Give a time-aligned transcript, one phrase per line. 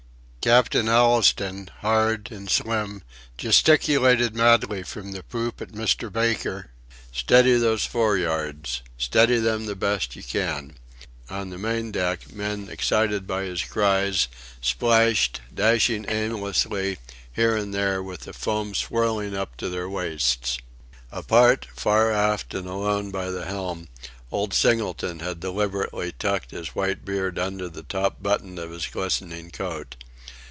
[0.43, 3.03] Captain Allistoun, hard and slim,
[3.37, 6.11] gesticulated madly from the poop at Mr.
[6.11, 6.71] Baker:
[7.13, 8.81] "Steady these fore yards!
[8.97, 10.75] Steady them the best you can!"
[11.29, 14.27] On the main deck, men excited by his cries,
[14.61, 16.97] splashed, dashing aimlessly,
[17.31, 20.57] here and there with the foam swirling up to their waists.
[21.11, 23.89] Apart, far aft, and alone by the helm,
[24.31, 29.51] old Singleton had deliberately tucked his white beard under the top button of his glistening
[29.51, 29.97] coat.